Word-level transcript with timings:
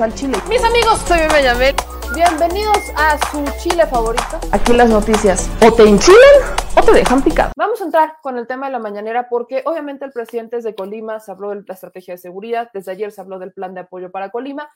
al 0.00 0.14
chile. 0.14 0.38
Mis 0.48 0.62
amigos, 0.62 1.00
soy 1.08 1.18
Benjamín. 1.32 1.74
Bienvenidos 2.14 2.78
a 2.96 3.18
su 3.30 3.44
chile 3.58 3.84
favorito. 3.86 4.38
Aquí 4.52 4.72
las 4.72 4.88
noticias 4.88 5.50
o 5.60 5.72
te 5.72 5.82
enchilan 5.82 6.56
o 6.76 6.84
te 6.84 6.92
dejan 6.92 7.22
picado. 7.22 7.52
Vamos 7.56 7.80
a 7.80 7.84
entrar 7.84 8.16
con 8.22 8.38
el 8.38 8.46
tema 8.46 8.66
de 8.66 8.72
la 8.72 8.78
mañanera 8.78 9.28
porque 9.28 9.62
obviamente 9.66 10.04
el 10.04 10.12
presidente 10.12 10.56
desde 10.56 10.76
Colima 10.76 11.18
se 11.18 11.32
habló 11.32 11.50
de 11.50 11.64
la 11.66 11.74
estrategia 11.74 12.14
de 12.14 12.18
seguridad, 12.18 12.70
desde 12.72 12.92
ayer 12.92 13.10
se 13.10 13.20
habló 13.20 13.40
del 13.40 13.52
plan 13.52 13.74
de 13.74 13.80
apoyo 13.80 14.12
para 14.12 14.30
Colima, 14.30 14.70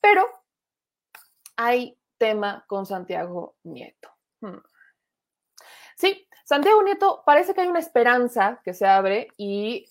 pero 0.00 0.26
hay 1.56 1.98
tema 2.18 2.64
con 2.68 2.84
Santiago 2.84 3.56
Nieto. 3.64 4.10
Hmm. 4.42 4.60
Sí, 5.96 6.28
Santiago 6.44 6.82
Nieto 6.82 7.22
parece 7.24 7.54
que 7.54 7.62
hay 7.62 7.68
una 7.68 7.78
esperanza 7.78 8.60
que 8.62 8.74
se 8.74 8.86
abre 8.86 9.28
y 9.38 9.88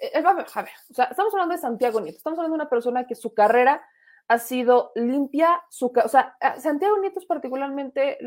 eh, 0.00 0.22
a 0.24 0.32
ver, 0.32 0.46
o 0.46 0.94
sea, 0.94 1.04
estamos 1.04 1.34
hablando 1.34 1.56
de 1.56 1.60
Santiago 1.60 2.00
Nieto, 2.00 2.18
estamos 2.18 2.38
hablando 2.38 2.56
de 2.56 2.62
una 2.62 2.70
persona 2.70 3.04
que 3.04 3.16
su 3.16 3.34
carrera 3.34 3.82
ha 4.28 4.38
sido 4.38 4.92
limpia, 4.94 5.62
su, 5.70 5.86
o 5.86 6.08
sea, 6.08 6.36
Santiago 6.58 6.98
Nieto 6.98 7.18
es 7.18 7.26
particularmente 7.26 8.18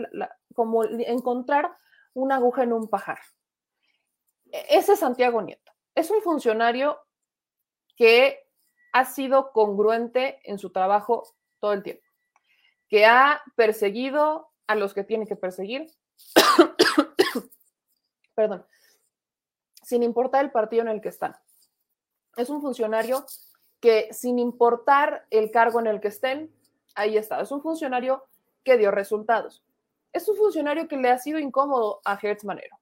como 0.56 0.84
encontrar 0.84 1.78
una 2.14 2.38
aguja 2.38 2.64
en 2.64 2.74
un 2.74 2.90
pajar. 2.90 3.20
E, 4.52 4.66
ese 4.70 4.94
es 4.94 5.00
Santiago 5.00 5.42
Nieto. 5.44 5.72
Es 5.94 6.10
un 6.10 6.22
funcionario 6.24 7.00
que 7.96 8.48
ha 8.94 9.06
sido 9.06 9.52
congruente 9.52 10.40
en 10.44 10.58
su 10.58 10.72
trabajo 10.72 11.24
todo 11.60 11.74
el 11.74 11.84
tiempo, 11.84 12.04
que 12.90 13.06
ha 13.06 13.42
perseguido 13.56 14.50
a 14.66 14.76
los 14.76 14.96
que 14.96 15.04
tiene 15.04 15.28
que 15.28 15.36
perseguir, 15.36 15.88
perdón, 18.36 18.66
sin 19.84 20.02
importar 20.02 20.44
el 20.44 20.52
partido 20.52 20.82
en 20.82 20.88
el 20.88 21.02
que 21.02 21.10
están. 21.10 21.36
Es 22.38 22.50
un 22.50 22.62
funcionario 22.62 23.26
que 23.82 24.08
sin 24.14 24.40
importar 24.40 25.26
el 25.32 25.52
cargo 25.52 25.80
en 25.80 25.88
el 25.88 26.00
que 26.00 26.08
estén, 26.10 26.54
ahí 26.96 27.18
está. 27.18 27.42
Es 27.42 27.52
un 27.52 27.62
funcionario 27.62 28.24
que 28.64 28.78
dio 28.78 28.92
resultados. 28.92 29.64
Es 30.14 30.30
un 30.30 30.38
funcionario 30.38 30.88
que 30.88 30.98
le 30.98 31.10
ha 31.10 31.18
sido 31.18 31.40
incómodo 31.40 32.00
a 32.06 32.18
Hertz 32.22 32.46
Manero. 32.46 32.78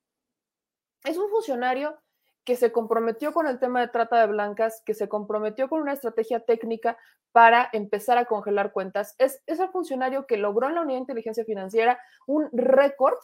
Es 1.04 1.18
un 1.18 1.30
funcionario 1.30 1.98
que 2.44 2.56
se 2.56 2.72
comprometió 2.72 3.32
con 3.32 3.48
el 3.48 3.60
tema 3.60 3.80
de 3.80 3.88
trata 3.88 4.20
de 4.20 4.28
blancas, 4.28 4.82
que 4.86 4.94
se 4.94 5.08
comprometió 5.08 5.70
con 5.70 5.82
una 5.82 5.94
estrategia 5.94 6.40
técnica 6.42 6.98
para 7.32 7.70
empezar 7.74 8.18
a 8.18 8.26
congelar 8.26 8.72
cuentas. 8.74 9.16
Es, 9.20 9.42
es 9.46 9.60
el 9.60 9.70
funcionario 9.70 10.26
que 10.26 10.38
logró 10.38 10.68
en 10.68 10.76
la 10.76 10.82
Unidad 10.82 10.98
de 10.98 11.02
Inteligencia 11.02 11.46
Financiera 11.46 12.00
un 12.26 12.50
récord, 12.52 13.18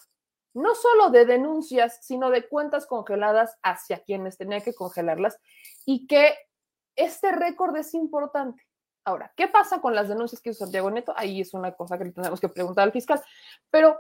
no 0.54 0.76
solo 0.76 1.10
de 1.10 1.26
denuncias, 1.26 2.00
sino 2.02 2.30
de 2.30 2.48
cuentas 2.48 2.86
congeladas 2.86 3.58
hacia 3.64 4.04
quienes 4.04 4.38
tenía 4.38 4.62
que 4.62 4.76
congelarlas 4.76 5.40
y 5.86 6.08
que 6.08 6.36
este 6.96 7.32
récord 7.32 7.76
es 7.78 7.94
importante. 7.94 8.64
Ahora, 9.04 9.32
¿qué 9.36 9.48
pasa 9.48 9.82
con 9.82 9.94
las 9.94 10.10
denuncias 10.10 10.42
que 10.42 10.50
hizo 10.50 10.66
Santiago 10.66 10.90
Neto? 10.90 11.14
Ahí 11.16 11.42
es 11.42 11.54
una 11.54 11.74
cosa 11.74 11.98
que 11.98 12.06
le 12.06 12.12
tenemos 12.12 12.40
que 12.40 12.50
preguntar 12.50 12.84
al 12.84 12.92
fiscal. 12.92 13.22
Pero 13.70 14.00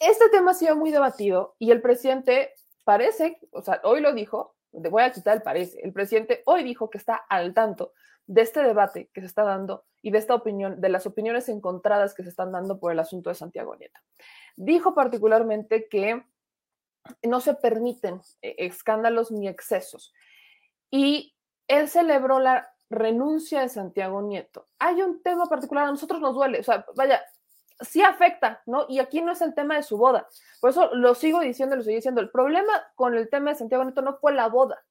este 0.00 0.28
tema 0.30 0.50
ha 0.50 0.54
sido 0.54 0.74
muy 0.74 0.90
debatido 0.90 1.54
y 1.58 1.70
el 1.70 1.80
presidente 1.80 2.54
parece, 2.84 3.38
o 3.52 3.62
sea, 3.62 3.80
hoy 3.84 4.00
lo 4.00 4.12
dijo, 4.12 4.56
voy 4.72 5.02
a 5.02 5.12
quitar 5.12 5.36
el 5.36 5.42
parece, 5.42 5.80
el 5.80 5.92
presidente 5.92 6.42
hoy 6.46 6.64
dijo 6.64 6.90
que 6.90 6.98
está 6.98 7.14
al 7.14 7.54
tanto 7.54 7.92
de 8.26 8.42
este 8.42 8.62
debate 8.62 9.10
que 9.12 9.20
se 9.20 9.26
está 9.26 9.44
dando 9.44 9.84
y 10.00 10.10
de 10.10 10.18
esta 10.18 10.34
opinión, 10.34 10.80
de 10.80 10.88
las 10.88 11.06
opiniones 11.06 11.48
encontradas 11.48 12.14
que 12.14 12.24
se 12.24 12.30
están 12.30 12.50
dando 12.50 12.80
por 12.80 12.90
el 12.90 12.98
asunto 12.98 13.30
de 13.30 13.36
Santiago 13.36 13.76
Nieto. 13.76 14.00
Dijo 14.56 14.94
particularmente 14.94 15.88
que 15.88 16.24
no 17.22 17.40
se 17.40 17.54
permiten 17.54 18.20
eh, 18.42 18.56
escándalos 18.58 19.30
ni 19.30 19.48
excesos. 19.48 20.12
Y 20.90 21.34
él 21.68 21.88
celebró 21.88 22.38
la 22.38 22.72
renuncia 22.90 23.60
de 23.60 23.68
Santiago 23.68 24.22
Nieto. 24.22 24.68
Hay 24.78 25.02
un 25.02 25.22
tema 25.22 25.46
particular, 25.46 25.86
a 25.86 25.90
nosotros 25.90 26.20
nos 26.20 26.34
duele, 26.34 26.60
o 26.60 26.62
sea, 26.62 26.84
vaya, 26.94 27.22
sí 27.80 28.02
afecta, 28.02 28.62
¿no? 28.66 28.86
Y 28.88 28.98
aquí 28.98 29.20
no 29.20 29.32
es 29.32 29.40
el 29.40 29.54
tema 29.54 29.76
de 29.76 29.82
su 29.82 29.96
boda. 29.96 30.28
Por 30.60 30.70
eso 30.70 30.94
lo 30.94 31.14
sigo 31.14 31.40
diciendo, 31.40 31.76
lo 31.76 31.82
sigo 31.82 31.96
diciendo. 31.96 32.20
El 32.20 32.30
problema 32.30 32.72
con 32.94 33.14
el 33.14 33.28
tema 33.28 33.50
de 33.50 33.56
Santiago 33.56 33.84
Nieto 33.84 34.02
no 34.02 34.16
fue 34.18 34.32
la 34.32 34.48
boda. 34.48 34.84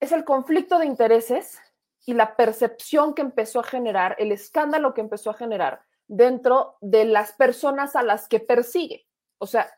Es 0.00 0.12
el 0.12 0.24
conflicto 0.24 0.78
de 0.78 0.86
intereses 0.86 1.58
y 2.06 2.14
la 2.14 2.36
percepción 2.36 3.14
que 3.14 3.22
empezó 3.22 3.60
a 3.60 3.64
generar, 3.64 4.16
el 4.18 4.32
escándalo 4.32 4.94
que 4.94 5.00
empezó 5.00 5.30
a 5.30 5.34
generar 5.34 5.82
dentro 6.06 6.76
de 6.80 7.04
las 7.04 7.32
personas 7.32 7.96
a 7.96 8.02
las 8.02 8.28
que 8.28 8.40
persigue. 8.40 9.06
O 9.38 9.46
sea, 9.46 9.77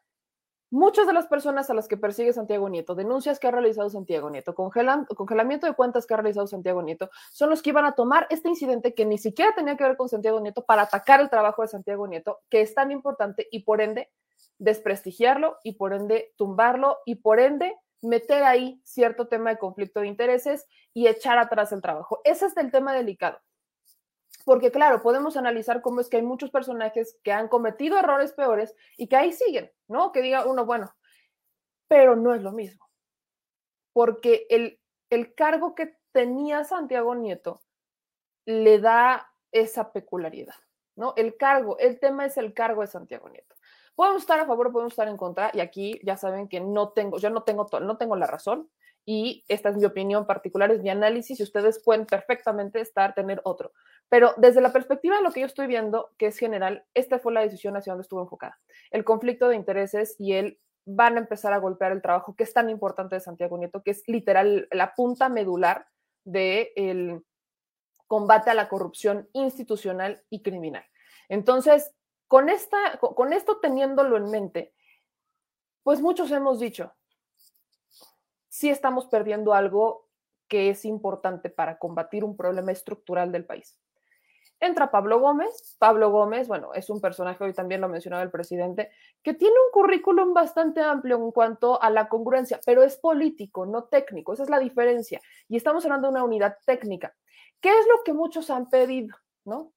Muchas 0.73 1.09
de 1.09 1.13
las 1.13 1.27
personas 1.27 1.69
a 1.69 1.75
las 1.75 1.89
que 1.89 1.97
persigue 1.97 2.33
Santiago 2.33 2.69
Nieto, 2.69 2.95
denuncias 2.95 3.41
que 3.41 3.49
ha 3.49 3.51
realizado 3.51 3.91
Santiago 3.91 4.31
Nieto, 4.31 4.55
congelamiento 4.55 5.67
de 5.67 5.75
cuentas 5.75 6.07
que 6.07 6.15
ha 6.15 6.19
realizado 6.19 6.47
Santiago 6.47 6.81
Nieto, 6.81 7.11
son 7.33 7.51
los 7.51 7.61
que 7.61 7.71
iban 7.71 7.85
a 7.85 7.97
tomar 7.97 8.29
este 8.31 8.49
incidente 8.49 8.95
que 8.95 9.05
ni 9.05 9.19
siquiera 9.19 9.53
tenía 9.57 9.77
que 9.77 9.83
ver 9.83 9.97
con 9.97 10.09
Santiago 10.09 10.39
Nieto 10.41 10.65
para 10.65 10.83
atacar 10.83 11.21
el 11.21 11.29
trabajo 11.29 11.63
de 11.63 11.69
Santiago 11.69 12.07
Nieto, 12.07 12.39
que 12.49 12.61
es 12.61 12.73
tan 12.73 12.93
importante 12.93 13.49
y 13.51 13.65
por 13.65 13.81
ende 13.81 14.11
desprestigiarlo 14.59 15.59
y 15.65 15.73
por 15.73 15.93
ende 15.93 16.33
tumbarlo 16.37 16.99
y 17.05 17.17
por 17.17 17.41
ende 17.41 17.77
meter 18.01 18.45
ahí 18.45 18.81
cierto 18.85 19.27
tema 19.27 19.51
de 19.51 19.59
conflicto 19.59 20.01
de 20.01 20.07
intereses 20.07 20.69
y 20.95 21.09
echar 21.09 21.39
atrás 21.39 21.73
el 21.73 21.83
trabajo. 21.83 22.21
Ese 22.23 22.47
es 22.47 22.57
el 22.57 22.71
tema 22.71 22.95
delicado. 22.95 23.41
Porque 24.51 24.73
claro, 24.73 25.01
podemos 25.01 25.37
analizar 25.37 25.81
cómo 25.81 26.01
es 26.01 26.09
que 26.09 26.17
hay 26.17 26.25
muchos 26.25 26.51
personajes 26.51 27.17
que 27.23 27.31
han 27.31 27.47
cometido 27.47 27.97
errores 27.97 28.33
peores 28.33 28.75
y 28.97 29.07
que 29.07 29.15
ahí 29.15 29.33
siguen, 29.33 29.71
¿no? 29.87 30.11
Que 30.11 30.23
diga 30.23 30.45
uno, 30.45 30.67
bueno, 30.67 30.93
pero 31.87 32.17
no 32.17 32.35
es 32.35 32.43
lo 32.43 32.51
mismo. 32.51 32.85
Porque 33.93 34.49
el, 34.51 34.81
el 35.09 35.37
cargo 35.37 35.77
que 35.77 35.97
tenía 36.11 36.65
Santiago 36.65 37.15
Nieto 37.15 37.63
le 38.45 38.81
da 38.81 39.33
esa 39.53 39.93
peculiaridad, 39.93 40.57
¿no? 40.97 41.15
El 41.17 41.37
cargo, 41.37 41.79
el 41.79 42.01
tema 42.01 42.27
es 42.27 42.37
el 42.37 42.53
cargo 42.53 42.81
de 42.81 42.89
Santiago 42.89 43.29
Nieto. 43.29 43.55
Podemos 43.95 44.23
estar 44.23 44.41
a 44.41 44.47
favor, 44.47 44.73
podemos 44.73 44.95
estar 44.95 45.07
en 45.07 45.17
contra, 45.17 45.53
y 45.55 45.61
aquí 45.61 46.01
ya 46.03 46.17
saben 46.17 46.49
que 46.49 46.59
no 46.59 46.89
tengo, 46.89 47.19
yo 47.19 47.31
no 47.31 47.45
tengo, 47.45 47.69
no 47.83 47.99
tengo 47.99 48.17
la 48.17 48.27
razón, 48.27 48.69
y 49.07 49.45
esta 49.49 49.71
es 49.71 49.77
mi 49.77 49.85
opinión 49.85 50.27
particular, 50.27 50.71
es 50.71 50.83
mi 50.83 50.91
análisis 50.91 51.41
y 51.41 51.43
ustedes 51.43 51.83
pueden 51.83 52.07
perfectamente 52.07 52.81
estar, 52.81 53.15
tener 53.15 53.41
otro. 53.45 53.73
Pero 54.09 54.35
desde 54.37 54.61
la 54.61 54.73
perspectiva 54.73 55.17
de 55.17 55.23
lo 55.23 55.33
que 55.33 55.41
yo 55.41 55.47
estoy 55.47 55.67
viendo, 55.67 56.11
que 56.19 56.27
es 56.27 56.39
general, 56.39 56.85
esta 56.95 57.19
fue 57.19 57.33
la 57.33 57.41
decisión 57.41 57.77
hacia 57.77 57.93
donde 57.93 58.03
estuvo 58.03 58.23
enfocada. 58.23 58.59
El 58.91 59.05
conflicto 59.05 59.49
de 59.49 59.57
intereses 59.57 60.17
y 60.19 60.35
el 60.35 60.59
van 60.85 61.17
a 61.17 61.21
empezar 61.21 61.53
a 61.53 61.59
golpear 61.59 61.93
el 61.93 62.03
trabajo 62.03 62.35
que 62.35 62.45
es 62.45 62.53
tan 62.53 62.71
importante 62.71 63.15
de 63.15 63.21
Santiago 63.21 63.59
Nieto, 63.59 63.83
que 63.83 63.93
es 63.93 64.03
literal 64.07 64.69
la 64.71 64.95
punta 64.95 65.29
medular 65.29 65.87
del 66.25 67.25
combate 68.07 68.51
a 68.51 68.55
la 68.55 68.69
corrupción 68.69 69.29
institucional 69.33 70.23
y 70.31 70.43
criminal. 70.43 70.85
Entonces, 71.29 71.93
con, 72.27 72.49
esta, 72.49 72.99
con 72.99 73.33
esto 73.33 73.59
teniéndolo 73.59 74.17
en 74.17 74.31
mente, 74.31 74.75
pues 75.83 76.01
muchos 76.01 76.31
hemos 76.33 76.59
dicho, 76.59 76.93
sí 78.61 78.69
estamos 78.69 79.07
perdiendo 79.07 79.55
algo 79.55 80.07
que 80.47 80.69
es 80.69 80.85
importante 80.85 81.49
para 81.49 81.79
combatir 81.79 82.25
un 82.25 82.37
problema 82.37 82.73
estructural 82.73 83.33
del 83.33 83.47
país. 83.47 83.79
Entra 84.61 84.91
Pablo 84.91 85.19
Gómez. 85.19 85.77
Pablo 85.79 86.11
Gómez, 86.11 86.47
bueno, 86.47 86.75
es 86.75 86.91
un 86.91 87.01
personaje, 87.01 87.43
hoy 87.43 87.55
también 87.55 87.81
lo 87.81 87.89
mencionaba 87.89 88.23
el 88.23 88.31
presidente, 88.31 88.91
que 89.23 89.33
tiene 89.33 89.55
un 89.55 89.73
currículum 89.73 90.35
bastante 90.35 90.83
amplio 90.83 91.17
en 91.17 91.31
cuanto 91.31 91.81
a 91.81 91.89
la 91.89 92.11
congruencia, 92.11 92.61
pero 92.67 92.83
es 92.83 92.99
político, 92.99 93.65
no 93.65 93.85
técnico. 93.85 94.35
Esa 94.35 94.43
es 94.43 94.51
la 94.51 94.59
diferencia. 94.59 95.23
Y 95.49 95.57
estamos 95.57 95.87
hablando 95.87 96.09
de 96.09 96.13
una 96.13 96.25
unidad 96.25 96.59
técnica. 96.67 97.15
¿Qué 97.63 97.71
es 97.71 97.87
lo 97.87 98.05
que 98.05 98.13
muchos 98.13 98.51
han 98.51 98.69
pedido? 98.69 99.17
¿No? 99.47 99.73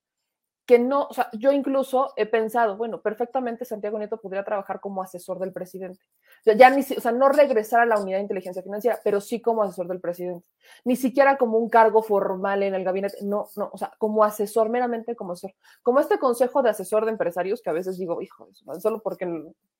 Que 0.65 0.79
no, 0.79 1.07
o 1.09 1.13
sea, 1.13 1.29
yo 1.33 1.51
incluso 1.51 2.13
he 2.15 2.25
pensado, 2.25 2.77
bueno, 2.77 3.01
perfectamente 3.01 3.65
Santiago 3.65 3.97
Nieto 3.97 4.21
podría 4.21 4.45
trabajar 4.45 4.79
como 4.79 5.01
asesor 5.01 5.37
del 5.39 5.51
presidente. 5.51 5.99
O 6.39 6.43
sea, 6.43 6.55
ya 6.55 6.69
ni, 6.69 6.81
o 6.81 7.01
sea, 7.01 7.11
no 7.11 7.27
regresar 7.27 7.81
a 7.81 7.85
la 7.85 7.99
unidad 7.99 8.17
de 8.17 8.23
inteligencia 8.23 8.63
financiera, 8.63 8.99
pero 9.03 9.19
sí 9.19 9.41
como 9.41 9.63
asesor 9.63 9.87
del 9.87 9.99
presidente. 9.99 10.45
Ni 10.85 10.95
siquiera 10.95 11.37
como 11.37 11.57
un 11.57 11.69
cargo 11.69 12.01
formal 12.01 12.63
en 12.63 12.75
el 12.75 12.85
gabinete, 12.85 13.17
no, 13.23 13.49
no, 13.57 13.69
o 13.73 13.77
sea, 13.77 13.91
como 13.97 14.23
asesor, 14.23 14.69
meramente 14.69 15.17
como 15.17 15.33
asesor. 15.33 15.53
Como 15.81 15.99
este 15.99 16.17
consejo 16.17 16.63
de 16.63 16.69
asesor 16.69 17.03
de 17.03 17.11
empresarios 17.11 17.61
que 17.61 17.69
a 17.69 17.73
veces 17.73 17.97
digo, 17.97 18.21
hijo, 18.21 18.47
solo 18.79 19.01
porque 19.01 19.27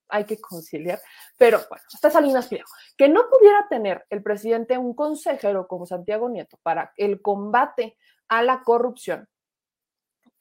hay 0.10 0.26
que 0.26 0.40
conciliar, 0.40 1.00
pero 1.38 1.60
bueno, 1.70 1.84
está 1.94 2.10
Salinas 2.10 2.48
Pliego. 2.48 2.68
Que 2.98 3.08
no 3.08 3.30
pudiera 3.30 3.68
tener 3.70 4.06
el 4.10 4.22
presidente 4.22 4.78
un 4.78 4.94
consejero 4.94 5.66
como 5.68 5.86
Santiago 5.86 6.28
Nieto 6.28 6.58
para 6.62 6.92
el 6.98 7.22
combate 7.22 7.98
a 8.28 8.44
la 8.44 8.64
corrupción 8.64 9.30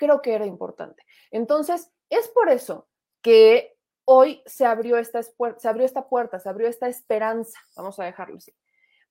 creo 0.02 0.20
que 0.20 0.34
era 0.34 0.46
importante. 0.46 1.04
Entonces, 1.30 1.92
es 2.10 2.26
por 2.26 2.48
eso 2.48 2.88
que 3.22 3.76
hoy 4.04 4.42
se 4.46 4.66
abrió 4.66 4.98
esta, 4.98 5.22
se 5.22 5.68
abrió 5.68 5.86
esta 5.86 6.08
puerta, 6.08 6.40
se 6.40 6.48
abrió 6.48 6.66
esta 6.66 6.88
esperanza, 6.88 7.60
vamos 7.76 8.00
a 8.00 8.04
dejarlo 8.04 8.38
así, 8.38 8.52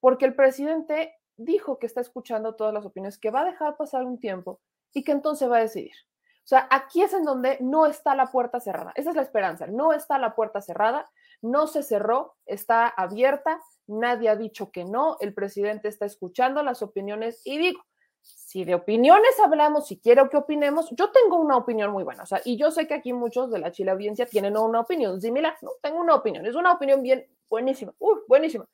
porque 0.02 0.26
el 0.26 0.36
presidente 0.36 1.16
dijo 1.38 1.80
que 1.80 1.88
está 1.88 2.02
escuchando 2.02 2.56
todas 2.56 2.74
las 2.74 2.86
opiniones, 2.86 3.18
que 3.18 3.32
va 3.32 3.42
a 3.42 3.46
dejar 3.46 3.78
pasar 3.78 4.04
un 4.04 4.20
tiempo 4.20 4.60
y 4.92 5.06
que 5.06 5.14
entonces 5.14 5.50
va 5.50 5.58
a 5.58 5.62
decidir. 5.62 5.96
O 6.44 6.48
sea, 6.52 6.68
aquí 6.70 7.02
es 7.02 7.14
en 7.14 7.24
donde 7.24 7.58
no 7.62 7.86
está 7.86 8.14
la 8.14 8.26
puerta 8.26 8.60
cerrada. 8.60 8.92
Esa 8.96 9.12
es 9.12 9.16
la 9.16 9.22
esperanza. 9.22 9.68
No 9.68 9.94
está 9.94 10.18
la 10.18 10.36
puerta 10.36 10.60
cerrada, 10.60 11.10
no 11.42 11.68
se 11.68 11.84
cerró, 11.84 12.36
está 12.46 12.88
abierta, 12.90 13.62
nadie 13.88 14.28
ha 14.28 14.36
dicho 14.36 14.72
que 14.72 14.84
no, 14.84 15.16
el 15.22 15.34
presidente 15.34 15.88
está 15.88 16.06
escuchando 16.06 16.64
las 16.64 16.82
opiniones 16.82 17.42
y 17.46 17.58
digo, 17.60 17.82
si 18.22 18.66
de 18.66 18.76
opiniones 18.76 19.40
hablamos, 19.44 19.88
si 19.88 20.00
quiero 20.00 20.30
que 20.30 20.38
opinemos, 20.38 20.90
yo 20.92 21.12
tengo 21.12 21.38
una 21.38 21.58
opinión 21.58 21.92
muy 21.92 22.04
buena, 22.04 22.24
o 22.24 22.26
sea, 22.26 22.42
y 22.44 22.58
yo 22.58 22.72
sé 22.72 22.88
que 22.88 22.94
aquí 22.94 23.14
muchos 23.14 23.50
de 23.52 23.60
la 23.60 23.72
chile 23.72 23.92
audiencia 23.92 24.26
tienen 24.26 24.58
una 24.58 24.82
opinión 24.82 25.22
similar, 25.22 25.56
¿no? 25.62 25.72
Tengo 25.82 26.00
una 26.00 26.16
opinión, 26.16 26.46
es 26.46 26.56
una 26.56 26.74
opinión 26.74 27.02
bien 27.02 27.28
buenísima, 27.50 27.94
uy, 28.00 28.20
buenísima. 28.28 28.68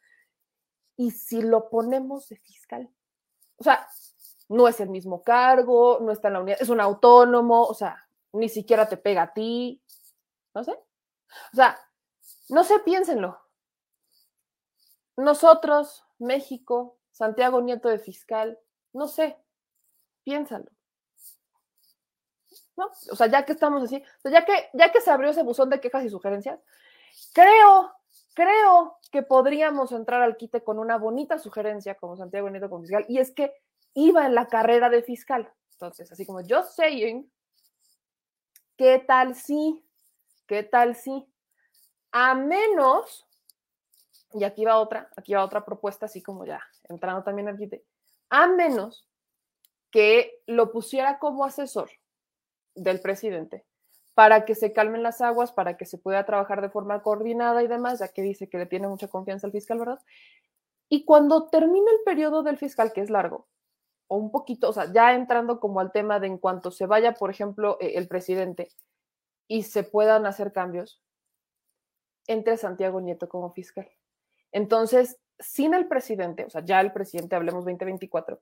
Y 0.96 1.12
si 1.12 1.42
lo 1.42 1.70
ponemos 1.70 2.28
de 2.30 2.38
fiscal, 2.38 2.90
o 3.58 3.64
sea, 3.64 3.88
no 4.50 4.68
es 4.68 4.80
el 4.80 4.90
mismo 4.90 5.24
cargo, 5.24 6.00
no 6.02 6.12
está 6.12 6.30
en 6.30 6.34
la 6.34 6.42
unidad, 6.42 6.62
es 6.62 6.70
un 6.70 6.82
autónomo, 6.82 7.64
o 7.64 7.74
sea, 7.74 8.08
ni 8.34 8.50
siquiera 8.50 8.88
te 8.88 8.98
pega 8.98 9.24
a 9.24 9.34
ti, 9.34 9.82
no 10.54 10.64
sé. 10.64 10.72
O 10.72 11.56
sea, 11.56 11.78
no 12.50 12.64
sé, 12.64 12.80
piénsenlo. 12.80 13.40
Nosotros, 15.18 16.04
México, 16.20 16.98
Santiago 17.12 17.62
Nieto 17.62 17.90
de 17.90 18.00
fiscal, 18.00 18.60
no 18.98 19.08
sé, 19.08 19.38
piénsalo. 20.24 20.70
¿No? 22.76 22.92
O 23.12 23.16
sea, 23.16 23.28
ya 23.28 23.46
que 23.46 23.54
estamos 23.54 23.84
así, 23.84 24.04
ya, 24.24 24.46
que, 24.46 24.70
ya 24.74 24.92
que 24.92 25.02
se 25.02 25.10
abrió 25.10 25.30
ese 25.30 25.44
buzón 25.44 25.70
de 25.70 25.80
quejas 25.80 26.04
y 26.04 26.10
sugerencias, 26.10 26.60
creo, 27.34 27.94
creo 28.34 28.98
que 29.12 29.24
podríamos 29.24 29.92
entrar 29.92 30.22
al 30.22 30.38
quite 30.38 30.64
con 30.64 30.78
una 30.78 30.98
bonita 30.98 31.40
sugerencia 31.40 31.96
como 31.96 32.18
Santiago 32.18 32.50
Nieto 32.50 32.70
como 32.70 32.82
fiscal, 32.82 33.06
y 33.08 33.20
es 33.20 33.32
que 33.32 33.54
iba 33.94 34.26
en 34.26 34.36
la 34.36 34.48
carrera 34.48 34.90
de 34.90 35.02
fiscal. 35.02 35.52
Entonces, 35.72 36.12
así 36.12 36.26
como 36.26 36.42
yo 36.42 36.64
saying, 36.64 37.32
¿qué 38.78 39.00
tal 39.00 39.36
si? 39.36 39.84
¿Qué 40.46 40.64
tal 40.64 40.96
si? 40.96 41.28
A 42.12 42.36
menos, 42.36 43.28
y 44.34 44.44
aquí 44.44 44.66
va 44.66 44.80
otra, 44.80 45.10
aquí 45.16 45.34
va 45.34 45.44
otra 45.44 45.66
propuesta, 45.66 46.06
así 46.06 46.22
como 46.22 46.46
ya 46.46 46.62
entrando 46.90 47.24
también 47.24 47.48
al 47.48 47.58
quite, 47.58 47.84
a 48.30 48.48
menos 48.48 49.08
que 49.92 50.42
lo 50.46 50.72
pusiera 50.72 51.20
como 51.20 51.46
asesor 51.46 51.90
del 52.76 53.00
presidente 53.00 53.66
para 54.14 54.46
que 54.46 54.56
se 54.56 54.74
calmen 54.74 55.04
las 55.04 55.22
aguas, 55.22 55.52
para 55.52 55.78
que 55.78 55.86
se 55.86 56.00
pueda 56.00 56.26
trabajar 56.26 56.62
de 56.62 56.70
forma 56.70 57.04
coordinada 57.04 57.62
y 57.62 57.68
demás, 57.68 58.00
ya 58.00 58.08
que 58.08 58.24
dice 58.24 58.50
que 58.50 58.58
le 58.58 58.66
tiene 58.66 58.88
mucha 58.88 59.08
confianza 59.08 59.46
al 59.46 59.54
fiscal, 59.54 59.78
¿verdad? 59.78 60.00
Y 60.90 61.06
cuando 61.06 61.50
termine 61.50 61.92
el 61.92 62.00
periodo 62.04 62.42
del 62.42 62.58
fiscal, 62.58 62.94
que 62.94 63.02
es 63.02 63.12
largo, 63.12 63.48
o 64.08 64.18
un 64.18 64.32
poquito, 64.32 64.70
o 64.70 64.74
sea, 64.74 64.92
ya 64.92 65.14
entrando 65.14 65.60
como 65.60 65.82
al 65.82 65.92
tema 65.92 66.20
de 66.20 66.26
en 66.26 66.40
cuanto 66.40 66.72
se 66.72 66.88
vaya, 66.88 67.14
por 67.14 67.30
ejemplo, 67.30 67.78
e, 67.80 67.98
el 67.98 68.08
presidente 68.08 68.70
y 69.48 69.64
se 69.64 69.84
puedan 69.84 70.26
hacer 70.26 70.52
cambios, 70.52 71.00
entre 72.26 72.58
Santiago 72.58 73.00
Nieto 73.00 73.30
como 73.30 73.54
fiscal. 73.54 73.88
Entonces, 74.52 75.18
sin 75.40 75.74
el 75.74 75.88
presidente, 75.88 76.46
o 76.46 76.50
sea, 76.50 76.64
ya 76.64 76.82
el 76.82 76.92
presidente, 76.92 77.36
hablemos 77.36 77.66
2024, 77.66 78.42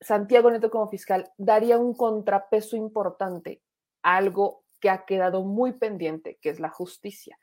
Santiago 0.00 0.50
Neto 0.50 0.70
como 0.70 0.88
fiscal 0.88 1.32
daría 1.38 1.78
un 1.78 1.94
contrapeso 1.94 2.76
importante 2.76 3.62
a 4.02 4.16
algo 4.16 4.64
que 4.80 4.90
ha 4.90 5.06
quedado 5.06 5.42
muy 5.42 5.72
pendiente, 5.72 6.38
que 6.42 6.50
es 6.50 6.60
la 6.60 6.68
justicia. 6.68 7.38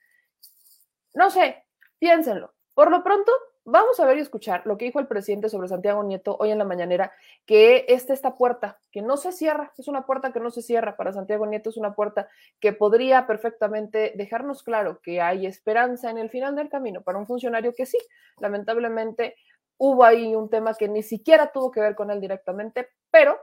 No 1.14 1.32
sé, 1.32 1.66
piénsenlo. 2.00 2.54
Por 2.74 2.92
lo 2.92 3.04
pronto, 3.04 3.32
vamos 3.66 4.00
a 4.00 4.06
ver 4.06 4.18
y 4.18 4.22
escuchar 4.22 4.64
lo 4.66 4.78
que 4.78 4.86
dijo 4.86 5.00
el 5.00 5.08
presidente 5.08 5.50
sobre 5.50 5.68
Santiago 5.68 6.04
Nieto 6.04 6.36
hoy 6.40 6.52
en 6.52 6.58
la 6.58 6.66
mañanera, 6.66 7.12
que 7.46 7.86
esta 7.90 8.14
esta 8.14 8.36
puerta 8.36 8.80
que 8.92 9.02
no 9.02 9.18
se 9.18 9.32
cierra, 9.32 9.72
es 9.78 9.88
una 9.88 10.06
puerta 10.06 10.32
que 10.32 10.40
no 10.40 10.52
se 10.52 10.62
cierra 10.62 10.96
para 10.98 11.14
Santiago 11.14 11.46
Nieto, 11.46 11.70
es 11.70 11.78
una 11.78 11.94
puerta 11.94 12.30
que 12.60 12.74
podría 12.74 13.28
perfectamente 13.28 14.14
dejarnos 14.16 14.64
claro 14.64 15.00
que 15.02 15.22
hay 15.22 15.46
esperanza 15.46 16.10
en 16.10 16.18
el 16.18 16.30
final 16.30 16.56
del 16.56 16.70
camino 16.70 17.02
para 17.02 17.18
un 17.18 17.28
funcionario 17.28 17.74
que 17.76 17.86
sí, 17.86 17.98
lamentablemente 18.40 19.36
hubo 19.78 20.04
ahí 20.04 20.36
un 20.36 20.50
tema 20.50 20.74
que 20.74 20.88
ni 20.88 21.04
siquiera 21.04 21.52
tuvo 21.52 21.72
que 21.72 21.82
ver 21.82 21.96
con 21.96 22.12
él 22.12 22.22
directamente, 22.22 22.90
pero 23.10 23.38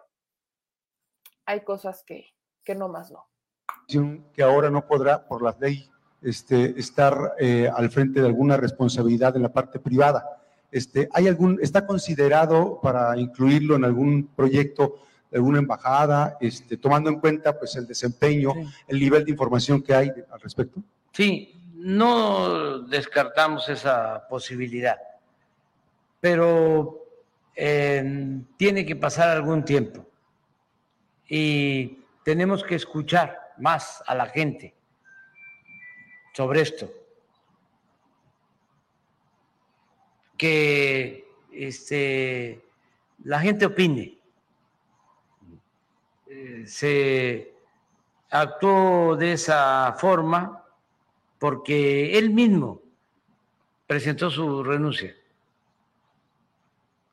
hay 1.47 1.63
cosas 1.63 2.05
que, 2.05 2.27
que 2.65 2.75
no 2.75 2.89
más 2.89 3.11
no. 3.11 3.27
Que 4.35 4.43
ahora 4.43 4.71
no 4.71 4.87
podrá, 4.87 5.27
por 5.27 5.43
la 5.43 5.57
ley, 5.59 5.91
este, 6.23 6.79
estar 6.79 7.35
eh, 7.39 7.71
al 7.75 7.91
frente 7.91 8.21
de 8.21 8.27
alguna 8.27 8.57
responsabilidad 8.57 9.37
en 9.37 9.43
la 9.43 9.53
parte 9.53 9.79
privada. 9.79 10.25
Este, 10.71 11.09
¿hay 11.13 11.29
algún, 11.29 11.59
¿Está 11.63 11.87
considerado 11.87 12.81
para 12.83 13.17
incluirlo 13.19 13.77
en 13.77 13.85
algún 13.85 14.29
proyecto 14.35 15.01
de 15.31 15.39
alguna 15.39 15.59
embajada, 15.59 16.37
este, 16.41 16.77
tomando 16.77 17.11
en 17.11 17.21
cuenta 17.21 17.59
pues, 17.59 17.77
el 17.77 17.87
desempeño, 17.87 18.53
el 18.87 18.99
nivel 19.01 19.25
de 19.25 19.31
información 19.31 19.83
que 19.83 19.95
hay 19.95 20.13
al 20.31 20.41
respecto? 20.41 20.83
Sí, 21.13 21.55
no 21.75 22.81
descartamos 22.81 23.69
esa 23.69 24.27
posibilidad 24.29 24.97
pero 26.21 27.07
eh, 27.55 28.41
tiene 28.57 28.85
que 28.85 28.97
pasar 28.97 29.31
algún 29.31 29.65
tiempo 29.65 30.07
y 31.29 32.05
tenemos 32.25 32.65
que 32.65 32.75
escuchar 32.75 33.39
más 33.59 34.03
a 34.07 34.15
la 34.15 34.27
gente 34.27 34.75
sobre 36.39 36.61
esto. 36.61 36.89
Que 40.37 41.27
este, 41.51 42.63
la 43.25 43.41
gente 43.41 43.67
opine. 43.67 44.17
Eh, 46.29 46.63
se 46.65 47.55
actuó 48.31 49.17
de 49.17 49.33
esa 49.33 49.97
forma 49.99 50.65
porque 51.41 52.17
él 52.17 52.31
mismo 52.31 52.83
presentó 53.89 54.31
su 54.31 54.63
renuncia 54.63 55.17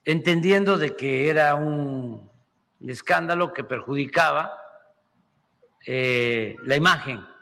entendiendo 0.03 0.77
de 0.77 0.95
que 0.95 1.29
era 1.29 1.55
un 1.55 2.29
escándalo 2.85 3.53
que 3.53 3.63
perjudicaba 3.63 4.53
eh, 5.83 6.57
la 6.63 6.75
imagen 6.75 7.34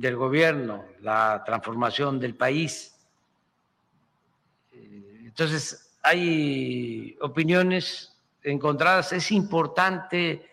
del 0.00 0.16
gobierno, 0.16 0.86
la 1.02 1.42
transformación 1.46 2.18
del 2.18 2.34
país. 2.34 2.96
Eh, 4.72 5.22
entonces, 5.24 5.96
hay 6.02 7.16
opiniones 7.20 8.16
encontradas. 8.42 9.12
Es 9.12 9.30
importante 9.30 10.50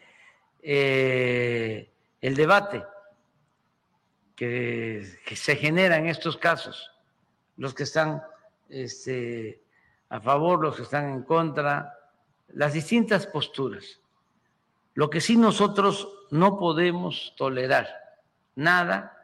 eh, 0.61 1.91
el 2.21 2.35
debate 2.35 2.83
que, 4.35 5.17
se 5.35 5.55
genera 5.55 5.97
en 5.97 6.05
estos 6.05 6.37
casos, 6.37 6.91
los 7.57 7.73
que 7.73 7.83
están 7.83 8.21
este, 8.69 9.63
a 10.09 10.19
favor, 10.21 10.61
los 10.61 10.75
que 10.75 10.83
están 10.83 11.09
en 11.09 11.23
contra, 11.23 11.97
las 12.49 12.73
distintas 12.73 13.25
posturas. 13.25 13.99
Lo 14.93 15.09
que 15.09 15.19
sí 15.19 15.35
nosotros 15.35 16.07
no 16.29 16.59
podemos 16.59 17.33
tolerar, 17.37 17.87
nada 18.55 19.17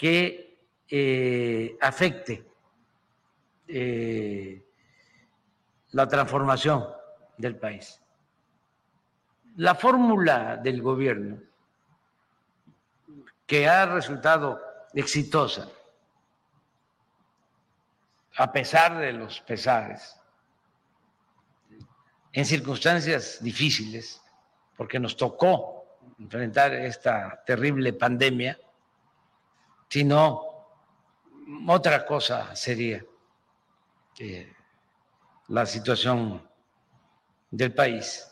que 0.00 0.56
eh, 0.88 1.76
afecte 1.78 2.42
eh, 3.68 4.64
la 5.90 6.08
transformación 6.08 6.88
del 7.36 7.58
país. 7.58 8.00
La 9.56 9.74
fórmula 9.74 10.56
del 10.56 10.80
gobierno, 10.80 11.42
que 13.44 13.68
ha 13.68 13.84
resultado 13.84 14.58
exitosa, 14.94 15.68
a 18.38 18.50
pesar 18.50 18.96
de 18.96 19.12
los 19.12 19.42
pesares, 19.42 20.18
en 22.32 22.46
circunstancias 22.46 23.36
difíciles, 23.42 24.22
porque 24.78 24.98
nos 24.98 25.14
tocó 25.14 25.98
enfrentar 26.18 26.72
esta 26.72 27.44
terrible 27.44 27.92
pandemia, 27.92 28.58
sino 29.90 30.46
otra 31.66 32.06
cosa 32.06 32.54
sería 32.54 33.04
eh, 34.18 34.52
la 35.48 35.66
situación 35.66 36.48
del 37.50 37.74
país, 37.74 38.24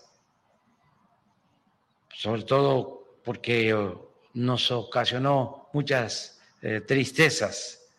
sobre 2.15 2.45
todo 2.45 3.19
porque 3.25 3.75
nos 4.35 4.71
ocasionó 4.71 5.69
muchas 5.73 6.41
eh, 6.63 6.81
tristezas 6.81 7.93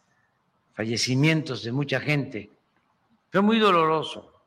fallecimientos 0.74 1.62
de 1.64 1.74
mucha 1.74 2.00
gente. 2.00 2.50
Fue 3.30 3.42
muy 3.42 3.60
doloroso 3.60 4.42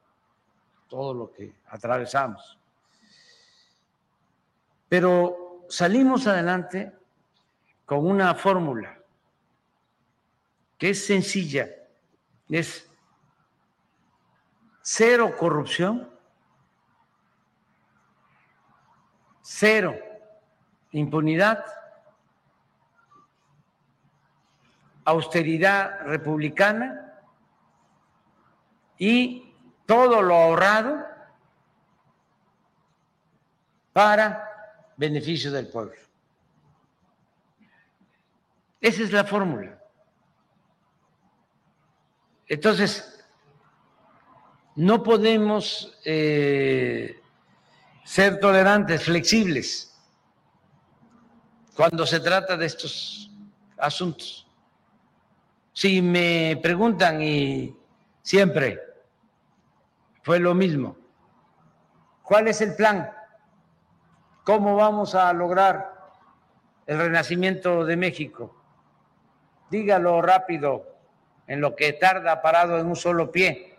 todo 0.89 1.13
lo 1.13 1.33
que 1.33 1.53
atravesamos. 1.67 2.59
Pero 4.89 5.67
salimos 5.69 6.27
adelante 6.27 6.93
con 7.85 8.07
una 8.07 8.35
fórmula 8.35 9.02
que 10.83 10.91
es 10.91 11.07
sencilla, 11.07 11.71
es 12.49 12.91
cero 14.83 15.33
corrupción, 15.39 16.11
cero 19.43 19.97
impunidad, 20.91 21.65
austeridad 25.05 26.01
republicana 26.01 27.15
y 28.99 29.55
todo 29.87 30.21
lo 30.21 30.35
ahorrado 30.35 31.07
para 33.93 34.93
beneficio 34.97 35.53
del 35.53 35.69
pueblo. 35.69 35.95
Esa 38.81 39.05
es 39.05 39.13
la 39.13 39.23
fórmula. 39.23 39.82
Entonces, 42.53 43.25
no 44.77 45.03
podemos 45.03 45.99
eh, 46.05 47.19
ser 48.05 48.41
tolerantes, 48.41 49.03
flexibles, 49.03 49.99
cuando 51.75 52.05
se 52.05 52.21
trata 52.21 52.59
de 52.59 52.67
estos 52.67 53.31
asuntos. 53.79 54.47
Si 55.73 56.03
me 56.03 56.61
preguntan 56.63 57.23
y 57.23 57.75
siempre 58.21 58.79
fue 60.23 60.39
lo 60.39 60.55
mismo, 60.55 60.99
¿cuál 62.23 62.49
es 62.49 62.61
el 62.61 62.77
plan? 62.77 63.11
¿Cómo 64.45 64.77
vamos 64.77 65.15
a 65.15 65.33
lograr 65.33 65.91
el 66.85 66.99
renacimiento 66.99 67.87
de 67.87 67.97
México? 67.97 68.55
Dígalo 69.71 70.21
rápido, 70.21 70.92
en 71.47 71.61
lo 71.61 71.77
que 71.77 71.93
tarda 71.93 72.43
parado 72.43 72.79
en 72.79 72.87
un 72.87 72.97
solo 72.97 73.31
pie. 73.31 73.77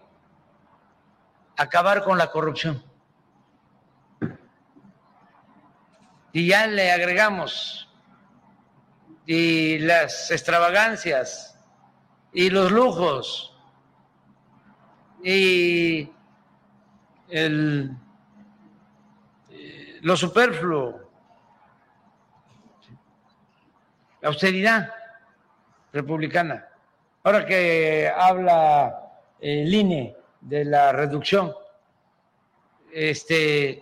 Acabar 1.56 2.04
con 2.04 2.18
la 2.18 2.32
corrupción. 2.32 2.84
Y 6.32 6.48
ya 6.48 6.66
le 6.68 6.92
agregamos 6.92 7.88
y 9.26 9.80
las 9.80 10.32
extravagancias 10.32 11.58
y 12.34 12.50
los 12.50 12.72
lujos 12.72 13.56
y 15.24 16.12
el, 17.30 17.96
eh, 19.50 20.00
lo 20.02 20.18
superfluo, 20.18 21.10
la 24.22 24.28
austeridad 24.28 24.94
republicana. 25.94 26.68
Ahora 27.24 27.46
que 27.46 28.12
habla 28.14 29.14
el 29.40 29.74
INE 29.74 30.16
de 30.42 30.66
la 30.66 30.92
reducción, 30.92 31.54
este, 32.92 33.82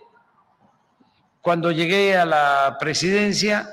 cuando 1.40 1.72
llegué 1.72 2.16
a 2.16 2.24
la 2.24 2.76
presidencia, 2.78 3.68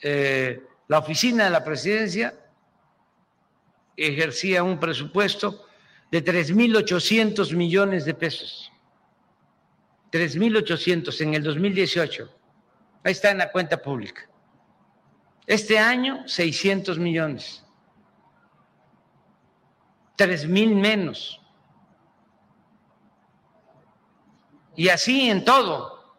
eh, 0.00 0.62
la 0.86 0.98
oficina 0.98 1.44
de 1.44 1.50
la 1.50 1.64
presidencia 1.64 2.34
ejercía 3.96 4.62
un 4.62 4.78
presupuesto 4.78 5.66
de 6.12 6.24
3.800 6.24 7.52
millones 7.54 8.04
de 8.04 8.14
pesos. 8.14 8.70
3.800 10.12 11.20
en 11.20 11.34
el 11.34 11.42
2018. 11.42 12.32
Ahí 13.02 13.12
está 13.12 13.32
en 13.32 13.38
la 13.38 13.50
cuenta 13.50 13.82
pública. 13.82 14.28
Este 15.46 15.78
año, 15.78 16.26
600 16.28 16.98
millones. 16.98 17.64
3.000 20.18 20.74
menos. 20.74 21.40
Y 24.74 24.88
así 24.88 25.30
en 25.30 25.44
todo. 25.44 26.16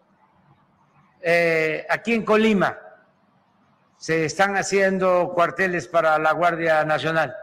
Eh, 1.22 1.86
aquí 1.90 2.14
en 2.14 2.24
Colima 2.24 2.78
se 3.98 4.26
están 4.26 4.56
haciendo 4.56 5.32
cuarteles 5.34 5.88
para 5.88 6.18
la 6.18 6.32
Guardia 6.32 6.84
Nacional. 6.86 7.36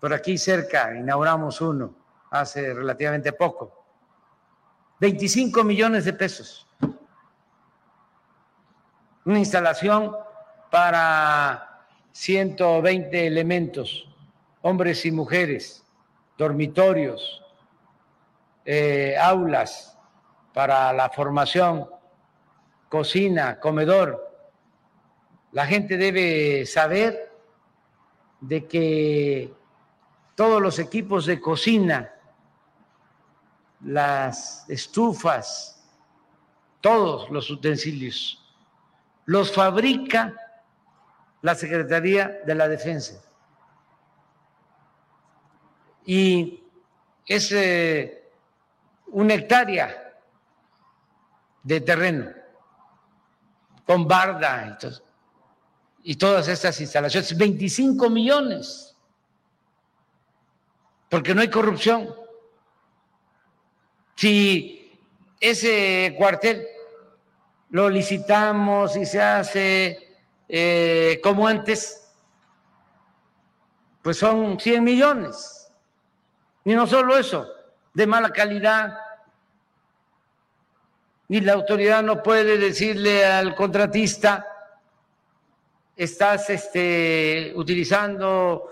Por 0.00 0.12
aquí 0.12 0.36
cerca 0.36 0.94
inauguramos 0.96 1.60
uno 1.60 1.94
hace 2.30 2.74
relativamente 2.74 3.32
poco. 3.32 3.86
25 4.98 5.62
millones 5.64 6.04
de 6.04 6.12
pesos. 6.12 6.66
Una 9.24 9.38
instalación 9.38 10.16
para 10.70 11.86
120 12.10 13.26
elementos, 13.26 14.08
hombres 14.62 15.04
y 15.04 15.12
mujeres, 15.12 15.84
dormitorios, 16.38 17.42
eh, 18.64 19.16
aulas 19.20 19.98
para 20.54 20.92
la 20.92 21.10
formación, 21.10 21.88
cocina, 22.88 23.58
comedor. 23.58 24.30
La 25.50 25.66
gente 25.66 25.96
debe 25.96 26.64
saber 26.66 27.32
de 28.40 28.66
que 28.66 29.52
todos 30.34 30.62
los 30.62 30.78
equipos 30.78 31.26
de 31.26 31.40
cocina, 31.40 32.12
las 33.84 34.68
estufas, 34.70 35.84
todos 36.80 37.30
los 37.30 37.50
utensilios, 37.50 38.38
los 39.24 39.52
fabrica 39.52 40.34
la 41.42 41.54
Secretaría 41.54 42.40
de 42.46 42.54
la 42.54 42.68
Defensa. 42.68 43.31
Y 46.04 46.62
ese 47.26 48.22
una 49.12 49.34
hectárea 49.34 50.14
de 51.62 51.80
terreno 51.80 52.30
con 53.86 54.06
barda 54.08 54.78
y, 56.02 56.16
todas 56.16 56.48
estas 56.48 56.80
instalaciones, 56.80 57.36
25 57.36 58.10
millones, 58.10 58.96
porque 61.08 61.34
no 61.34 61.42
hay 61.42 61.50
corrupción. 61.50 62.14
Si 64.16 64.98
ese 65.40 66.14
cuartel 66.16 66.66
lo 67.70 67.88
licitamos 67.88 68.96
y 68.96 69.04
se 69.04 69.20
hace 69.20 70.16
eh, 70.48 71.20
como 71.22 71.46
antes, 71.46 72.08
pues 74.02 74.16
son 74.16 74.58
100 74.58 74.84
millones. 74.84 75.61
Y 76.64 76.74
no 76.74 76.86
solo 76.86 77.16
eso, 77.16 77.48
de 77.92 78.06
mala 78.06 78.30
calidad, 78.30 78.98
y 81.28 81.40
la 81.40 81.54
autoridad 81.54 82.02
no 82.02 82.22
puede 82.22 82.58
decirle 82.58 83.24
al 83.24 83.54
contratista, 83.54 84.46
estás 85.96 86.50
este, 86.50 87.52
utilizando 87.56 88.70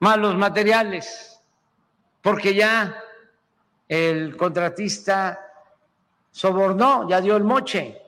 malos 0.00 0.36
materiales, 0.36 1.40
porque 2.20 2.54
ya 2.54 3.02
el 3.88 4.36
contratista 4.36 5.38
sobornó, 6.30 7.08
ya 7.08 7.20
dio 7.20 7.36
el 7.36 7.44
moche. 7.44 8.00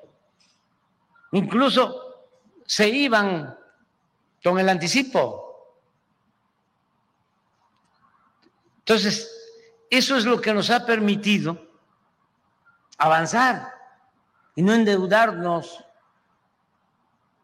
Incluso 1.33 2.27
se 2.67 2.89
iban 2.89 3.57
con 4.43 4.59
el 4.59 4.69
anticipo. 4.69 5.44
Entonces, 8.87 9.31
eso 9.89 10.19
es 10.19 10.27
lo 10.27 10.43
que 10.43 10.53
nos 10.53 10.69
ha 10.69 10.85
permitido 10.85 11.59
avanzar 12.99 13.73
y 14.55 14.63
no 14.63 14.75
endeudarnos. 14.75 15.83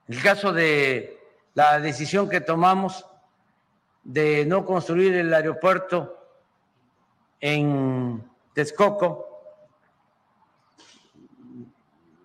El 0.06 0.22
caso 0.22 0.52
de 0.52 1.18
la 1.54 1.80
decisión 1.80 2.28
que 2.28 2.42
tomamos 2.42 3.06
de 4.04 4.44
no 4.44 4.66
construir 4.66 5.14
el 5.14 5.32
aeropuerto 5.32 6.28
en 7.40 8.22
Texcoco, 8.52 9.42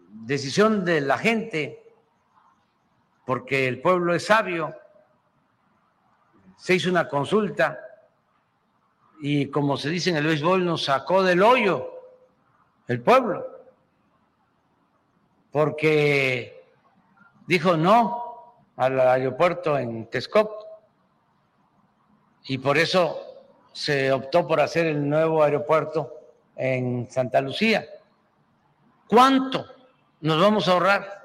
decisión 0.10 0.84
de 0.84 1.00
la 1.00 1.18
gente, 1.18 1.86
porque 3.26 3.70
el 3.70 3.82
pueblo 3.82 4.14
es 4.14 4.26
sabio, 4.26 4.76
se 6.58 6.76
hizo 6.76 6.90
una 6.90 7.08
consulta 7.08 7.85
y 9.22 9.48
como 9.48 9.78
se 9.78 9.90
dice 9.90 10.10
en 10.10 10.18
el 10.18 10.26
béisbol, 10.26 10.66
nos 10.66 10.86
sacó 10.86 11.24
del 11.24 11.42
hoyo 11.42 11.92
el 12.88 13.02
pueblo 13.02 13.56
porque 15.52 16.66
dijo 17.48 17.78
no 17.78 18.64
al 18.76 19.00
aeropuerto 19.00 19.78
en 19.78 20.10
Texcoco 20.10 20.66
y 22.44 22.58
por 22.58 22.78
eso 22.78 23.22
se 23.72 24.12
optó 24.12 24.46
por 24.48 24.60
hacer 24.60 24.88
el 24.88 25.08
nuevo 25.08 25.42
aeropuerto 25.44 26.14
en 26.56 27.10
Santa 27.10 27.42
Lucía. 27.42 27.86
¿Cuánto 29.08 29.66
nos 30.22 30.42
vamos 30.42 30.68
a 30.68 30.74
ahorrar? 30.74 31.22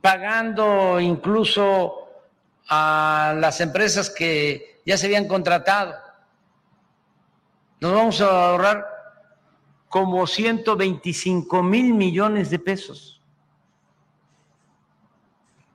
Pagando 0.00 1.00
incluso 1.00 2.08
a 2.68 3.34
las 3.38 3.60
empresas 3.60 4.10
que 4.10 4.75
ya 4.86 4.96
se 4.96 5.06
habían 5.06 5.26
contratado. 5.26 5.94
Nos 7.80 7.92
vamos 7.92 8.20
a 8.20 8.50
ahorrar 8.50 8.86
como 9.88 10.26
125 10.26 11.62
mil 11.62 11.92
millones 11.92 12.50
de 12.50 12.60
pesos. 12.60 13.20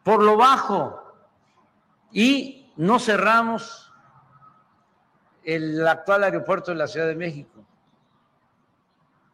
Por 0.03 0.23
lo 0.23 0.37
bajo. 0.37 0.97
Y 2.13 2.71
no 2.77 2.99
cerramos 2.99 3.91
el 5.43 5.85
actual 5.85 6.23
aeropuerto 6.23 6.71
de 6.71 6.77
la 6.77 6.87
Ciudad 6.87 7.07
de 7.07 7.15
México. 7.15 7.65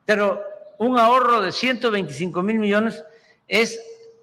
Pero 0.05 0.41
un 0.79 0.97
ahorro 0.97 1.41
de 1.41 1.51
125 1.51 2.41
mil 2.41 2.59
millones 2.59 3.03
es 3.47 3.79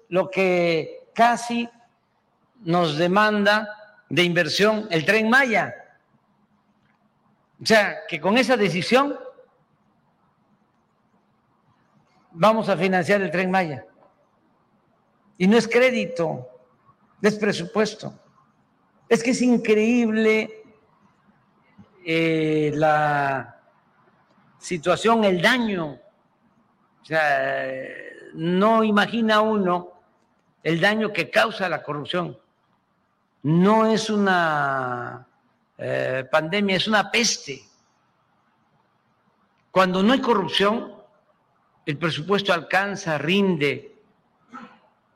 lo 0.09 0.29
que 0.29 1.09
casi 1.13 1.69
nos 2.61 2.97
demanda 2.97 3.69
de 4.09 4.23
inversión 4.23 4.87
el 4.91 5.05
tren 5.05 5.29
Maya. 5.29 5.73
O 7.61 7.65
sea, 7.65 8.05
que 8.07 8.19
con 8.19 8.37
esa 8.37 8.57
decisión 8.57 9.17
vamos 12.31 12.69
a 12.69 12.77
financiar 12.77 13.21
el 13.21 13.31
tren 13.31 13.49
Maya. 13.49 13.85
Y 15.37 15.47
no 15.47 15.57
es 15.57 15.67
crédito, 15.67 16.47
es 17.21 17.35
presupuesto. 17.35 18.13
Es 19.07 19.23
que 19.23 19.31
es 19.31 19.41
increíble 19.41 20.63
eh, 22.05 22.71
la 22.75 23.59
situación, 24.59 25.23
el 25.23 25.41
daño. 25.41 25.99
O 27.01 27.05
sea, 27.05 27.77
no 28.33 28.83
imagina 28.83 29.41
uno 29.41 29.91
el 30.63 30.81
daño 30.81 31.13
que 31.13 31.29
causa 31.29 31.69
la 31.69 31.83
corrupción. 31.83 32.37
No 33.45 33.85
es 33.85 34.09
una 34.09 35.27
eh, 35.77 36.27
pandemia, 36.31 36.77
es 36.77 36.87
una 36.87 37.11
peste. 37.11 37.61
Cuando 39.69 40.01
no 40.01 40.13
hay 40.13 40.19
corrupción, 40.19 40.91
el 41.85 41.95
presupuesto 41.95 42.51
alcanza, 42.51 43.19
rinde 43.19 43.99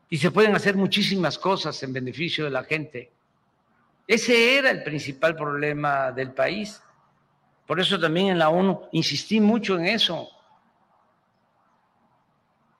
y 0.09 0.17
se 0.19 0.29
pueden 0.29 0.53
hacer 0.55 0.75
muchísimas 0.75 1.39
cosas 1.39 1.81
en 1.81 1.91
beneficio 1.91 2.45
de 2.45 2.51
la 2.51 2.63
gente. 2.63 3.11
Ese 4.05 4.59
era 4.59 4.69
el 4.69 4.83
principal 4.83 5.35
problema 5.35 6.11
del 6.11 6.31
país. 6.31 6.83
Por 7.65 7.79
eso 7.79 7.99
también 7.99 8.27
en 8.27 8.37
la 8.37 8.49
ONU 8.49 8.89
insistí 8.91 9.41
mucho 9.41 9.75
en 9.75 9.87
eso, 9.87 10.29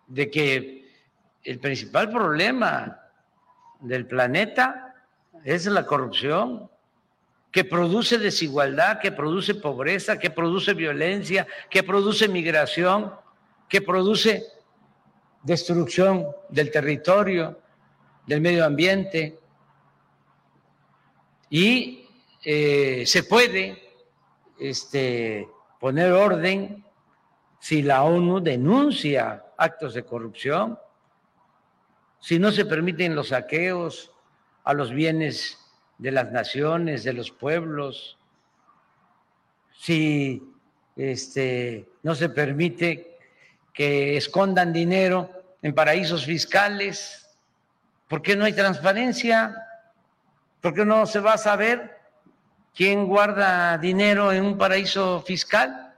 de 0.06 0.30
que 0.30 0.92
el 1.44 1.60
principal 1.60 2.12
problema 2.12 3.00
del 3.80 4.06
planeta 4.06 4.89
es 5.44 5.66
la 5.66 5.86
corrupción, 5.86 6.70
que 7.52 7.64
produce 7.64 8.18
desigualdad, 8.18 9.00
que 9.00 9.12
produce 9.12 9.56
pobreza, 9.56 10.20
que 10.20 10.30
produce 10.30 10.74
violencia, 10.74 11.48
que 11.70 11.84
produce 11.84 12.28
migración, 12.28 13.12
que 13.68 13.82
produce 13.82 14.44
destrucción 15.42 16.28
del 16.50 16.70
territorio, 16.70 17.60
del 18.28 18.42
medio 18.42 18.66
ambiente. 18.66 19.40
Y 21.50 22.08
eh, 22.44 23.04
se 23.08 23.24
puede 23.24 23.82
este, 24.60 25.48
poner 25.80 26.12
orden 26.12 26.86
si 27.60 27.82
la 27.82 28.04
ONU 28.04 28.40
denuncia 28.40 29.46
actos 29.58 29.96
de 29.96 30.04
corrupción, 30.04 30.78
si 32.20 32.38
no 32.38 32.52
se 32.52 32.66
permiten 32.66 33.16
los 33.16 33.30
saqueos 33.30 34.12
a 34.64 34.74
los 34.74 34.92
bienes 34.92 35.58
de 35.98 36.12
las 36.12 36.32
naciones, 36.32 37.04
de 37.04 37.14
los 37.14 37.32
pueblos, 37.32 38.18
si 39.80 40.44
este, 40.96 41.90
no 42.04 42.16
se 42.16 42.30
permite 42.30 43.18
que 43.74 44.18
escondan 44.18 44.74
dinero 44.74 45.30
en 45.62 45.74
paraísos 45.74 46.26
fiscales, 46.26 47.28
¿por 48.08 48.22
qué 48.22 48.36
no 48.36 48.46
hay 48.46 48.54
transparencia? 48.54 49.56
¿Por 50.62 50.74
qué 50.74 50.86
no 50.86 51.06
se 51.06 51.20
va 51.20 51.34
a 51.34 51.38
saber 51.38 51.98
quién 52.76 53.08
guarda 53.08 53.78
dinero 53.78 54.32
en 54.32 54.44
un 54.44 54.58
paraíso 54.58 55.22
fiscal? 55.22 55.96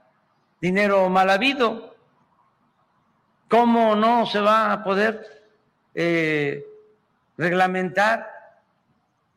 Dinero 0.60 1.08
mal 1.08 1.30
habido. 1.30 1.96
¿Cómo 3.48 3.96
no 3.96 4.26
se 4.26 4.40
va 4.40 4.72
a 4.72 4.84
poder 4.84 5.44
eh, 5.94 6.64
reglamentar 7.36 8.31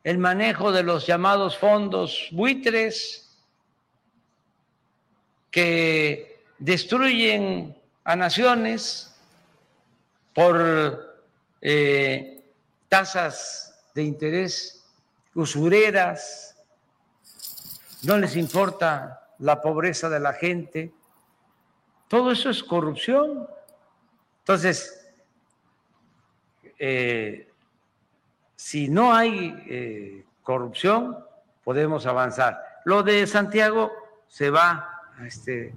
el 0.06 0.18
manejo 0.18 0.70
de 0.70 0.84
los 0.84 1.04
llamados 1.04 1.58
fondos 1.58 2.28
buitres 2.30 3.28
que 5.50 6.44
destruyen 6.58 7.76
a 8.04 8.14
naciones 8.14 9.12
por 10.32 11.24
eh, 11.60 12.40
tasas 12.88 13.82
de 13.96 14.04
interés 14.04 14.86
usureras, 15.34 16.56
no 18.04 18.16
les 18.16 18.36
importa 18.36 19.32
la 19.40 19.60
pobreza 19.60 20.08
de 20.08 20.20
la 20.20 20.34
gente, 20.34 20.92
todo 22.06 22.30
eso 22.30 22.48
es 22.48 22.62
corrupción. 22.62 23.48
Entonces, 24.38 25.04
eh, 26.78 27.45
si 28.56 28.88
no 28.88 29.14
hay 29.14 29.54
eh, 29.68 30.24
corrupción, 30.42 31.18
podemos 31.62 32.06
avanzar. 32.06 32.80
Lo 32.84 33.02
de 33.02 33.26
Santiago 33.26 33.92
se 34.28 34.50
va 34.50 35.02
este, 35.24 35.74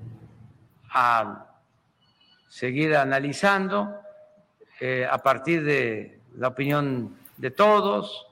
a 0.92 1.46
seguir 2.48 2.96
analizando 2.96 4.00
eh, 4.80 5.08
a 5.10 5.18
partir 5.18 5.64
de 5.64 6.20
la 6.38 6.48
opinión 6.48 7.18
de 7.38 7.52
todos 7.52 8.28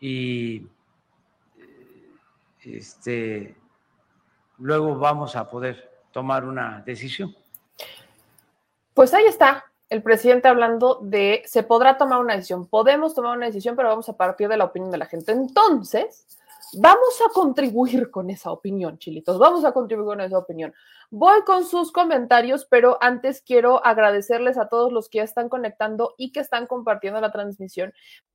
y 0.00 0.66
este, 2.62 3.54
luego 4.58 4.96
vamos 4.96 5.36
a 5.36 5.48
poder 5.48 5.90
tomar 6.12 6.44
una 6.44 6.82
decisión. 6.84 7.34
Pues 8.94 9.14
ahí 9.14 9.24
está, 9.26 9.67
el 9.90 10.02
presidente 10.02 10.48
hablando 10.48 11.00
de 11.02 11.42
se 11.46 11.62
podrá 11.62 11.96
tomar 11.96 12.20
una 12.20 12.34
decisión, 12.34 12.66
podemos 12.66 13.14
tomar 13.14 13.36
una 13.36 13.46
decisión, 13.46 13.76
pero 13.76 13.88
vamos 13.88 14.08
a 14.08 14.16
partir 14.16 14.48
de 14.48 14.56
la 14.56 14.64
opinión 14.64 14.90
de 14.90 14.98
la 14.98 15.06
gente. 15.06 15.32
Entonces, 15.32 16.26
vamos 16.74 17.20
a 17.26 17.32
contribuir 17.32 18.10
con 18.10 18.30
esa 18.30 18.50
opinión, 18.50 18.98
chilitos, 18.98 19.38
vamos 19.38 19.64
a 19.64 19.72
contribuir 19.72 20.08
con 20.08 20.20
esa 20.20 20.38
opinión. 20.38 20.74
Voy 21.10 21.40
con 21.46 21.64
sus 21.64 21.90
comentarios, 21.90 22.66
pero 22.66 22.98
antes 23.00 23.40
quiero 23.40 23.84
agradecerles 23.84 24.58
a 24.58 24.68
todos 24.68 24.92
los 24.92 25.08
que 25.08 25.18
ya 25.18 25.24
están 25.24 25.48
conectando 25.48 26.14
y 26.18 26.32
que 26.32 26.40
están 26.40 26.66
compartiendo 26.66 27.18
la 27.20 27.32
transmisión. 27.32 27.94